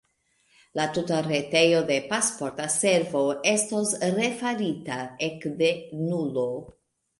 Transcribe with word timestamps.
La 0.77 0.85
tuta 0.93 1.19
retejo 1.27 1.81
de 1.91 1.97
Pasporta 2.13 2.67
Servo 2.77 3.23
estos 3.53 3.93
refarita 4.17 4.99
ekde 5.31 5.71
nulo. 6.09 6.51